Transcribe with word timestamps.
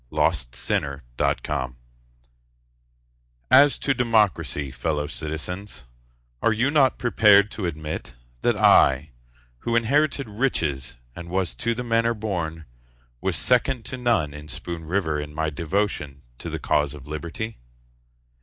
John 0.11 0.33
Hancock 0.67 1.47
Otis 1.47 1.75
As 3.51 3.77
to 3.77 3.93
democracy, 3.93 4.71
fellow 4.71 5.05
citizens, 5.05 5.83
Are 6.41 6.51
you 6.51 6.71
not 6.71 6.97
prepared 6.97 7.51
to 7.51 7.67
admit 7.67 8.15
That 8.41 8.57
I, 8.57 9.11
who 9.59 9.75
inherited 9.75 10.27
riches 10.27 10.97
and 11.15 11.29
was 11.29 11.53
to 11.53 11.75
the 11.75 11.83
manor 11.83 12.15
born, 12.15 12.65
Was 13.21 13.35
second 13.35 13.85
to 13.93 13.97
none 13.97 14.33
in 14.33 14.47
Spoon 14.47 14.85
River 14.85 15.19
In 15.19 15.35
my 15.35 15.51
devotion 15.51 16.23
to 16.39 16.49
the 16.49 16.57
cause 16.57 16.95
of 16.95 17.07
Liberty? 17.07 17.59